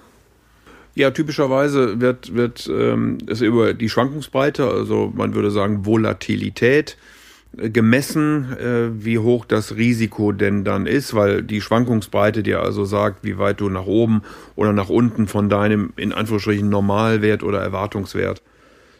Ja, 0.93 1.11
typischerweise 1.11 2.01
wird, 2.01 2.35
wird 2.35 2.69
ähm, 2.69 3.17
es 3.27 3.39
über 3.39 3.73
die 3.73 3.87
Schwankungsbreite, 3.87 4.67
also 4.67 5.11
man 5.15 5.33
würde 5.35 5.49
sagen 5.49 5.85
Volatilität, 5.85 6.97
äh, 7.57 7.69
gemessen, 7.69 8.57
äh, 8.57 8.89
wie 8.93 9.17
hoch 9.17 9.45
das 9.45 9.77
Risiko 9.77 10.33
denn 10.33 10.65
dann 10.65 10.85
ist, 10.85 11.13
weil 11.13 11.43
die 11.43 11.61
Schwankungsbreite 11.61 12.43
dir 12.43 12.61
also 12.61 12.83
sagt, 12.83 13.23
wie 13.23 13.37
weit 13.37 13.61
du 13.61 13.69
nach 13.69 13.85
oben 13.85 14.21
oder 14.55 14.73
nach 14.73 14.89
unten 14.89 15.27
von 15.27 15.47
deinem 15.47 15.93
in 15.95 16.11
Anführungsstrichen 16.11 16.67
Normalwert 16.67 17.43
oder 17.43 17.61
Erwartungswert 17.61 18.41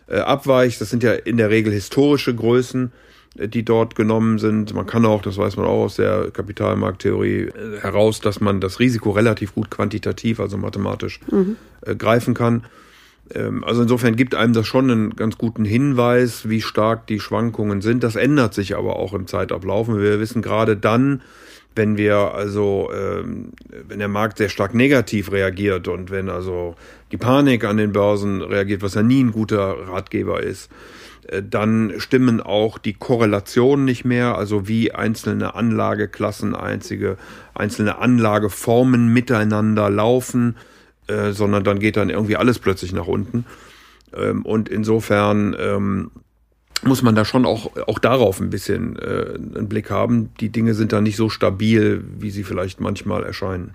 äh, 0.08 0.18
abweichst. 0.20 0.80
Das 0.80 0.89
sind 0.89 1.03
ja 1.03 1.12
in 1.12 1.36
der 1.36 1.50
Regel 1.50 1.74
historische 1.74 2.34
Größen 2.34 2.94
die 3.35 3.63
dort 3.63 3.95
genommen 3.95 4.39
sind. 4.39 4.73
Man 4.73 4.85
kann 4.85 5.05
auch, 5.05 5.21
das 5.21 5.38
weiß 5.38 5.55
man 5.55 5.65
auch 5.65 5.85
aus 5.85 5.95
der 5.95 6.31
Kapitalmarkttheorie 6.31 7.50
heraus, 7.81 8.19
dass 8.19 8.41
man 8.41 8.59
das 8.59 8.79
Risiko 8.79 9.11
relativ 9.11 9.55
gut 9.55 9.71
quantitativ, 9.71 10.39
also 10.39 10.57
mathematisch 10.57 11.19
mhm. 11.31 11.55
greifen 11.97 12.33
kann. 12.33 12.65
Ähm, 13.33 13.63
also 13.63 13.83
insofern 13.83 14.17
gibt 14.17 14.35
einem 14.35 14.53
das 14.53 14.67
schon 14.67 14.91
einen 14.91 15.15
ganz 15.15 15.38
guten 15.38 15.63
Hinweis, 15.63 16.50
wie 16.50 16.61
stark 16.61 17.07
die 17.07 17.21
Schwankungen 17.21 17.81
sind. 17.81 18.03
Das 18.03 18.15
ändert 18.15 18.53
sich 18.53 18.75
aber 18.75 18.97
auch 18.97 19.13
im 19.13 19.27
Zeitablauf. 19.27 19.88
Wir 19.88 20.19
wissen 20.19 20.41
gerade 20.41 20.75
dann, 20.75 21.21
wenn 21.73 21.95
wir 21.95 22.33
also, 22.33 22.91
ähm, 22.93 23.53
wenn 23.88 24.00
der 24.00 24.09
Markt 24.09 24.39
sehr 24.39 24.50
stark 24.50 24.73
negativ 24.73 25.31
reagiert 25.31 25.88
und 25.88 26.11
wenn 26.11 26.27
also 26.27 26.75
die 27.13 27.17
Panik 27.17 27.63
an 27.63 27.77
den 27.77 27.93
Börsen 27.93 28.41
reagiert, 28.41 28.81
was 28.81 28.95
ja 28.95 29.03
nie 29.03 29.23
ein 29.23 29.31
guter 29.31 29.88
Ratgeber 29.88 30.43
ist, 30.43 30.69
äh, 30.69 31.00
dann 31.43 31.93
stimmen 31.97 32.41
auch 32.41 32.77
die 32.77 32.93
Korrelationen 32.93 33.85
nicht 33.85 34.05
mehr, 34.05 34.37
also 34.37 34.67
wie 34.67 34.91
einzelne 34.91 35.55
Anlageklassen, 35.55 36.55
einzige, 36.55 37.17
einzelne 37.53 37.99
Anlageformen 37.99 39.07
miteinander 39.13 39.89
laufen 39.89 40.55
äh, 41.11 41.33
sondern 41.33 41.63
dann 41.63 41.79
geht 41.79 41.97
dann 41.97 42.09
irgendwie 42.09 42.37
alles 42.37 42.59
plötzlich 42.59 42.93
nach 42.93 43.07
unten. 43.07 43.45
Ähm, 44.13 44.45
und 44.45 44.69
insofern 44.69 45.55
ähm, 45.59 46.11
muss 46.83 47.01
man 47.01 47.15
da 47.15 47.25
schon 47.25 47.45
auch, 47.45 47.75
auch 47.87 47.99
darauf 47.99 48.39
ein 48.39 48.49
bisschen 48.49 48.97
äh, 48.97 49.33
einen 49.35 49.67
Blick 49.67 49.89
haben. 49.89 50.29
Die 50.39 50.49
Dinge 50.49 50.73
sind 50.73 50.93
da 50.93 51.01
nicht 51.01 51.15
so 51.15 51.29
stabil, 51.29 52.03
wie 52.19 52.31
sie 52.31 52.43
vielleicht 52.43 52.79
manchmal 52.79 53.23
erscheinen. 53.23 53.73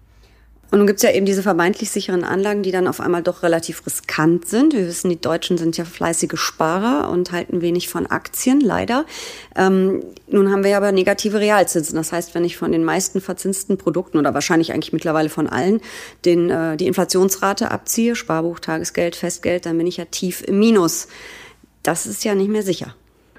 Und 0.71 0.79
nun 0.79 0.87
gibt 0.89 0.99
es 0.99 1.05
ja 1.05 1.13
eben 1.13 1.27
diese 1.27 1.43
vermeintlich 1.43 1.91
sicheren 1.91 2.25
Anlagen, 2.25 2.65
die 2.65 2.73
dann 2.73 2.89
auf 2.89 3.01
einmal 3.01 3.23
doch 3.23 3.45
relativ 3.45 3.87
riskant 3.87 4.49
sind. 4.49 4.75
Wir 4.75 4.87
wissen, 4.87 5.09
die 5.09 5.21
Deutschen 5.21 5.59
sind 5.59 5.77
ja 5.77 5.85
fleißige 5.85 6.37
Sparer 6.37 7.09
und 7.09 7.31
halten 7.31 7.61
wenig 7.61 7.89
von 7.89 8.07
Aktien, 8.07 8.61
leider. 8.61 9.07
Ähm, 9.55 10.03
nun 10.27 10.51
haben 10.51 10.65
wir 10.65 10.73
ja 10.73 10.79
aber 10.79 10.91
negative 10.91 11.39
Realzinsen. 11.39 11.95
Das 11.95 12.11
heißt, 12.11 12.35
wenn 12.35 12.45
ich 12.45 12.57
von 12.57 12.73
den 12.73 12.85
meisten 12.85 13.21
verzinsten 13.21 13.79
Produkten 13.79 14.19
oder 14.19 14.35
wahrscheinlich 14.35 14.73
eigentlich 14.73 14.93
mittlerweile 14.93 15.29
von 15.29 15.47
allen 15.47 15.81
den, 16.25 16.51
äh, 16.51 16.77
die 16.77 16.89
Inflationsrate 16.89 17.71
abziehe, 17.71 18.17
Sparbuch, 18.17 18.59
Tagesgeld, 18.59 19.15
Festgeld, 19.15 19.67
dann 19.67 19.79
bin 19.79 19.87
ich 19.87 19.99
ja 19.99 20.05
tief 20.07 20.43
im 20.43 20.59
Minus. 20.59 21.07
Das 21.85 22.07
ist 22.07 22.25
ja 22.25 22.35
nicht 22.35 22.51
mehr 22.51 22.65
sicher. 22.65 22.97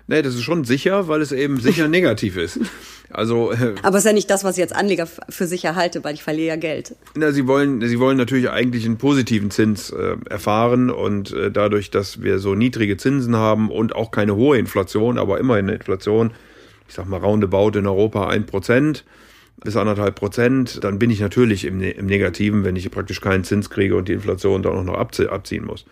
Nee, 0.09 0.21
das 0.21 0.35
ist 0.35 0.43
schon 0.43 0.63
sicher, 0.63 1.09
weil 1.09 1.21
es 1.21 1.31
eben 1.31 1.59
sicher 1.59 1.87
negativ 1.89 2.37
ist. 2.37 2.59
Also, 3.09 3.51
äh, 3.51 3.75
Aber 3.83 3.97
es 3.97 4.03
ist 4.03 4.07
ja 4.07 4.13
nicht 4.13 4.29
das, 4.29 4.43
was 4.43 4.57
ich 4.57 4.63
als 4.63 4.71
Anleger 4.71 5.07
für 5.29 5.47
sicher 5.47 5.75
halte, 5.75 6.03
weil 6.03 6.13
ich 6.13 6.23
verliere 6.23 6.47
ja 6.47 6.55
Geld. 6.55 6.95
Na, 7.15 7.31
sie 7.31 7.47
wollen, 7.47 7.81
sie 7.85 7.99
wollen 7.99 8.17
natürlich 8.17 8.49
eigentlich 8.49 8.85
einen 8.85 8.97
positiven 8.97 9.51
Zins 9.51 9.91
äh, 9.91 10.15
erfahren 10.29 10.89
und 10.89 11.33
äh, 11.33 11.51
dadurch, 11.51 11.91
dass 11.91 12.21
wir 12.21 12.39
so 12.39 12.55
niedrige 12.55 12.97
Zinsen 12.97 13.35
haben 13.35 13.69
und 13.69 13.95
auch 13.95 14.11
keine 14.11 14.35
hohe 14.35 14.57
Inflation, 14.57 15.17
aber 15.17 15.39
immerhin 15.39 15.65
eine 15.65 15.75
Inflation, 15.75 16.31
ich 16.87 16.95
sag 16.95 17.07
mal 17.07 17.19
roundabout 17.19 17.77
in 17.77 17.85
Europa 17.85 18.27
ein 18.27 18.45
Prozent 18.45 19.03
bis 19.63 19.75
anderthalb 19.75 20.15
Prozent, 20.15 20.83
dann 20.83 20.99
bin 20.99 21.09
ich 21.09 21.19
natürlich 21.19 21.65
im, 21.65 21.79
ne-, 21.79 21.91
im 21.91 22.05
Negativen, 22.05 22.63
wenn 22.63 22.75
ich 22.75 22.89
praktisch 22.91 23.21
keinen 23.21 23.43
Zins 23.43 23.69
kriege 23.69 23.95
und 23.95 24.07
die 24.07 24.13
Inflation 24.13 24.61
dann 24.61 24.73
auch 24.73 24.83
noch 24.83 24.93
abziehen 24.93 25.65
muss. 25.65 25.85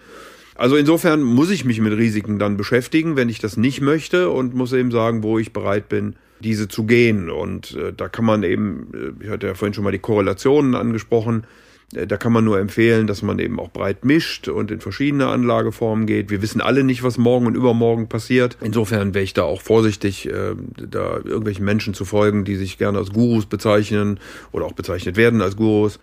Also 0.55 0.77
insofern 0.77 1.21
muss 1.21 1.51
ich 1.51 1.65
mich 1.65 1.81
mit 1.81 1.93
Risiken 1.93 2.39
dann 2.39 2.57
beschäftigen, 2.57 3.15
wenn 3.15 3.29
ich 3.29 3.39
das 3.39 3.57
nicht 3.57 3.81
möchte 3.81 4.29
und 4.29 4.55
muss 4.55 4.71
eben 4.73 4.91
sagen, 4.91 5.21
wo 5.21 5.37
ich 5.37 5.53
bereit 5.53 5.89
bin, 5.89 6.15
diese 6.39 6.67
zu 6.67 6.85
gehen. 6.85 7.29
Und 7.29 7.75
äh, 7.75 7.93
da 7.93 8.07
kann 8.07 8.25
man 8.25 8.43
eben, 8.43 8.87
äh, 8.93 9.25
ich 9.25 9.29
hatte 9.29 9.47
ja 9.47 9.53
vorhin 9.53 9.73
schon 9.73 9.83
mal 9.83 9.91
die 9.91 9.99
Korrelationen 9.99 10.75
angesprochen, 10.75 11.45
äh, 11.93 12.07
da 12.07 12.17
kann 12.17 12.31
man 12.31 12.45
nur 12.45 12.59
empfehlen, 12.59 13.05
dass 13.07 13.21
man 13.21 13.39
eben 13.39 13.59
auch 13.59 13.69
breit 13.69 14.05
mischt 14.05 14.47
und 14.47 14.71
in 14.71 14.79
verschiedene 14.79 15.27
Anlageformen 15.27 16.05
geht. 16.05 16.29
Wir 16.29 16.41
wissen 16.41 16.61
alle 16.61 16.83
nicht, 16.83 17.03
was 17.03 17.17
morgen 17.17 17.47
und 17.47 17.55
übermorgen 17.55 18.07
passiert. 18.07 18.57
Insofern 18.61 19.13
wäre 19.13 19.23
ich 19.23 19.33
da 19.33 19.43
auch 19.43 19.61
vorsichtig, 19.61 20.29
äh, 20.29 20.55
da 20.77 21.17
irgendwelchen 21.17 21.65
Menschen 21.65 21.93
zu 21.93 22.05
folgen, 22.05 22.45
die 22.45 22.55
sich 22.55 22.77
gerne 22.77 22.97
als 22.97 23.11
Gurus 23.11 23.45
bezeichnen 23.45 24.19
oder 24.51 24.65
auch 24.65 24.73
bezeichnet 24.73 25.17
werden 25.17 25.41
als 25.41 25.57
Gurus 25.57 25.99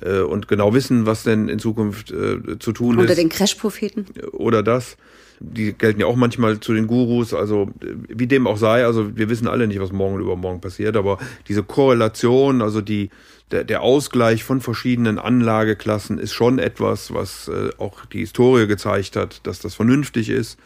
äh, 0.00 0.20
und 0.20 0.48
genau 0.48 0.74
wissen, 0.74 1.06
was 1.06 1.22
denn 1.22 1.48
in 1.48 1.58
Zukunft 1.58 2.10
äh, 2.10 2.58
zu 2.58 2.72
tun 2.72 2.90
Unter 2.90 3.04
ist. 3.04 3.10
Oder 3.10 3.14
den 3.16 3.28
Crash-Propheten. 3.28 4.06
Oder 4.32 4.62
das. 4.62 4.96
Die 5.40 5.72
gelten 5.72 6.00
ja 6.00 6.06
auch 6.06 6.16
manchmal 6.16 6.60
zu 6.60 6.72
den 6.72 6.86
Gurus, 6.86 7.34
also 7.34 7.68
wie 7.80 8.28
dem 8.28 8.46
auch 8.46 8.56
sei, 8.56 8.84
also 8.84 9.16
wir 9.16 9.28
wissen 9.28 9.48
alle 9.48 9.66
nicht, 9.66 9.80
was 9.80 9.90
morgen 9.90 10.14
und 10.14 10.20
übermorgen 10.20 10.60
passiert, 10.60 10.96
aber 10.96 11.18
diese 11.48 11.64
Korrelation, 11.64 12.62
also 12.62 12.80
die, 12.80 13.10
der, 13.50 13.64
der 13.64 13.82
Ausgleich 13.82 14.44
von 14.44 14.60
verschiedenen 14.60 15.18
Anlageklassen 15.18 16.18
ist 16.18 16.32
schon 16.32 16.60
etwas, 16.60 17.12
was 17.12 17.48
äh, 17.48 17.70
auch 17.78 18.06
die 18.06 18.20
Historie 18.20 18.68
gezeigt 18.68 19.16
hat, 19.16 19.40
dass 19.44 19.58
das 19.58 19.74
vernünftig 19.74 20.28
ist 20.28 20.60
äh, 20.60 20.62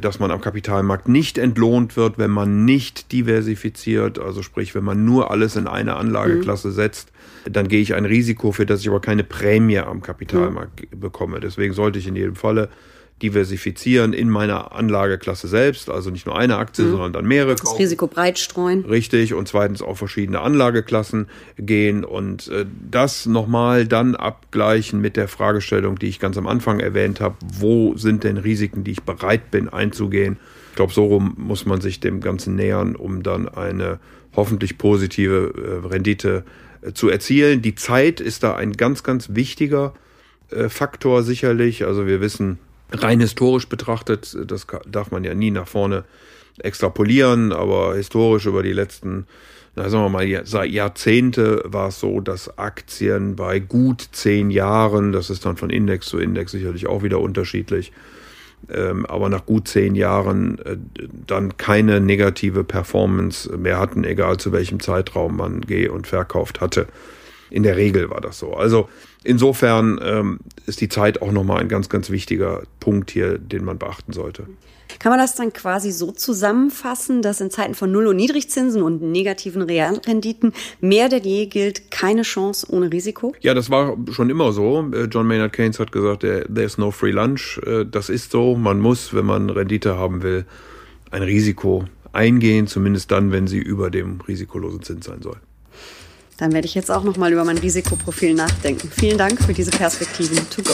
dass 0.00 0.18
man 0.18 0.30
am 0.30 0.40
Kapitalmarkt 0.40 1.08
nicht 1.08 1.38
entlohnt 1.38 1.96
wird, 1.96 2.18
wenn 2.18 2.30
man 2.30 2.64
nicht 2.64 3.12
diversifiziert, 3.12 4.18
also 4.18 4.42
sprich, 4.42 4.74
wenn 4.74 4.84
man 4.84 5.04
nur 5.04 5.30
alles 5.30 5.56
in 5.56 5.66
eine 5.66 5.96
Anlageklasse 5.96 6.68
mhm. 6.68 6.72
setzt, 6.72 7.12
dann 7.48 7.68
gehe 7.68 7.80
ich 7.80 7.94
ein 7.94 8.04
Risiko, 8.04 8.52
für 8.52 8.66
das 8.66 8.80
ich 8.80 8.88
aber 8.88 9.00
keine 9.00 9.22
Prämie 9.22 9.78
am 9.78 10.02
Kapitalmarkt 10.02 10.92
mhm. 10.92 11.00
bekomme. 11.00 11.40
Deswegen 11.40 11.72
sollte 11.72 11.98
ich 11.98 12.06
in 12.06 12.16
jedem 12.16 12.34
Falle 12.34 12.68
diversifizieren 13.22 14.12
in 14.12 14.28
meiner 14.28 14.72
Anlageklasse 14.72 15.48
selbst, 15.48 15.88
also 15.88 16.10
nicht 16.10 16.26
nur 16.26 16.36
eine 16.36 16.58
Aktie, 16.58 16.84
mhm. 16.84 16.90
sondern 16.90 17.12
dann 17.14 17.26
mehrere. 17.26 17.52
Das 17.52 17.62
kaufen. 17.62 17.78
Risiko 17.78 18.06
breit 18.06 18.38
streuen. 18.38 18.84
Richtig 18.84 19.32
und 19.32 19.48
zweitens 19.48 19.80
auf 19.80 19.98
verschiedene 19.98 20.40
Anlageklassen 20.40 21.28
gehen 21.56 22.04
und 22.04 22.48
äh, 22.48 22.66
das 22.90 23.24
nochmal 23.24 23.86
dann 23.86 24.16
abgleichen 24.16 25.00
mit 25.00 25.16
der 25.16 25.28
Fragestellung, 25.28 25.98
die 25.98 26.08
ich 26.08 26.20
ganz 26.20 26.36
am 26.36 26.46
Anfang 26.46 26.78
erwähnt 26.78 27.20
habe, 27.20 27.36
wo 27.40 27.96
sind 27.96 28.22
denn 28.22 28.36
Risiken, 28.36 28.84
die 28.84 28.90
ich 28.90 29.02
bereit 29.02 29.50
bin 29.50 29.70
einzugehen. 29.70 30.36
Ich 30.70 30.76
glaube, 30.76 30.92
so 30.92 31.06
rum 31.06 31.34
muss 31.38 31.64
man 31.64 31.80
sich 31.80 32.00
dem 32.00 32.20
Ganzen 32.20 32.54
nähern, 32.54 32.96
um 32.96 33.22
dann 33.22 33.48
eine 33.48 33.98
hoffentlich 34.34 34.76
positive 34.76 35.82
äh, 35.84 35.86
Rendite 35.86 36.44
äh, 36.82 36.92
zu 36.92 37.08
erzielen. 37.08 37.62
Die 37.62 37.74
Zeit 37.74 38.20
ist 38.20 38.42
da 38.42 38.54
ein 38.56 38.74
ganz, 38.74 39.02
ganz 39.02 39.30
wichtiger 39.34 39.94
äh, 40.50 40.68
Faktor 40.68 41.22
sicherlich. 41.22 41.86
Also 41.86 42.06
wir 42.06 42.20
wissen, 42.20 42.58
rein 42.92 43.20
historisch 43.20 43.68
betrachtet, 43.68 44.36
das 44.46 44.66
darf 44.86 45.10
man 45.10 45.24
ja 45.24 45.34
nie 45.34 45.50
nach 45.50 45.68
vorne 45.68 46.04
extrapolieren, 46.58 47.52
aber 47.52 47.96
historisch 47.96 48.46
über 48.46 48.62
die 48.62 48.72
letzten, 48.72 49.26
na, 49.74 49.88
sagen 49.88 50.04
wir 50.04 50.08
mal, 50.08 50.26
Jahrzehnte 50.26 51.62
war 51.64 51.88
es 51.88 52.00
so, 52.00 52.20
dass 52.20 52.58
Aktien 52.58 53.36
bei 53.36 53.58
gut 53.58 54.08
zehn 54.12 54.50
Jahren, 54.50 55.12
das 55.12 55.30
ist 55.30 55.44
dann 55.44 55.56
von 55.56 55.70
Index 55.70 56.06
zu 56.06 56.18
Index 56.18 56.52
sicherlich 56.52 56.86
auch 56.86 57.02
wieder 57.02 57.20
unterschiedlich, 57.20 57.92
ähm, 58.70 59.04
aber 59.06 59.28
nach 59.28 59.44
gut 59.44 59.68
zehn 59.68 59.94
Jahren 59.94 60.58
äh, 60.60 60.76
dann 61.26 61.56
keine 61.56 62.00
negative 62.00 62.64
Performance 62.64 63.54
mehr 63.56 63.78
hatten, 63.78 64.04
egal 64.04 64.38
zu 64.38 64.50
welchem 64.52 64.80
Zeitraum 64.80 65.36
man 65.36 65.60
geh- 65.60 65.88
und 65.88 66.06
verkauft 66.06 66.60
hatte. 66.60 66.86
In 67.50 67.62
der 67.62 67.76
Regel 67.76 68.10
war 68.10 68.20
das 68.20 68.38
so. 68.38 68.54
Also 68.54 68.88
insofern 69.26 70.00
ähm, 70.02 70.38
ist 70.66 70.80
die 70.80 70.88
Zeit 70.88 71.22
auch 71.22 71.32
nochmal 71.32 71.60
ein 71.60 71.68
ganz, 71.68 71.88
ganz 71.88 72.10
wichtiger 72.10 72.62
Punkt 72.80 73.10
hier, 73.10 73.38
den 73.38 73.64
man 73.64 73.78
beachten 73.78 74.12
sollte. 74.12 74.46
Kann 74.98 75.10
man 75.10 75.18
das 75.18 75.34
dann 75.34 75.52
quasi 75.52 75.90
so 75.90 76.12
zusammenfassen, 76.12 77.20
dass 77.20 77.40
in 77.40 77.50
Zeiten 77.50 77.74
von 77.74 77.92
Null- 77.92 78.06
und 78.06 78.16
Niedrigzinsen 78.16 78.82
und 78.82 79.02
negativen 79.02 79.62
Realrenditen 79.62 80.52
mehr 80.80 81.08
denn 81.08 81.24
je 81.24 81.46
gilt, 81.46 81.90
keine 81.90 82.22
Chance 82.22 82.66
ohne 82.70 82.90
Risiko? 82.90 83.34
Ja, 83.40 83.52
das 83.52 83.68
war 83.68 83.96
schon 84.10 84.30
immer 84.30 84.52
so. 84.52 84.88
Äh, 84.92 85.04
John 85.04 85.26
Maynard 85.26 85.52
Keynes 85.52 85.78
hat 85.80 85.92
gesagt, 85.92 86.22
there's 86.22 86.78
no 86.78 86.90
free 86.90 87.10
lunch. 87.10 87.60
Äh, 87.66 87.84
das 87.84 88.08
ist 88.08 88.30
so. 88.30 88.56
Man 88.56 88.80
muss, 88.80 89.12
wenn 89.12 89.26
man 89.26 89.50
Rendite 89.50 89.96
haben 89.96 90.22
will, 90.22 90.46
ein 91.10 91.22
Risiko 91.22 91.84
eingehen, 92.12 92.66
zumindest 92.66 93.10
dann, 93.10 93.32
wenn 93.32 93.46
sie 93.46 93.58
über 93.58 93.90
dem 93.90 94.20
risikolosen 94.22 94.82
Zins 94.82 95.06
sein 95.06 95.20
soll. 95.20 95.36
Dann 96.36 96.52
werde 96.52 96.66
ich 96.66 96.74
jetzt 96.74 96.90
auch 96.90 97.02
noch 97.02 97.16
mal 97.16 97.32
über 97.32 97.44
mein 97.44 97.58
Risikoprofil 97.58 98.34
nachdenken. 98.34 98.90
Vielen 98.90 99.18
Dank 99.18 99.42
für 99.42 99.54
diese 99.54 99.70
Perspektiven 99.70 100.36
to 100.50 100.62
go. 100.62 100.72